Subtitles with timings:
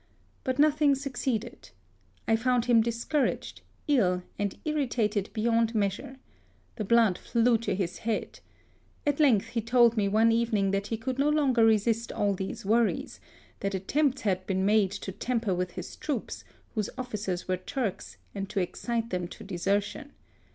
[0.43, 1.69] But no thing succeeded.
[2.27, 6.15] I found him discouraged, ill, and irritated beyond measure.
[6.77, 8.39] The blood flew to his head.
[9.05, 12.65] At length he told me one evening that he could no longer resist all these
[12.65, 13.19] worries;
[13.59, 16.43] that attempts had been made to tamper with his troops,
[16.73, 20.13] whose officers were Turks, and to excite them to desertion.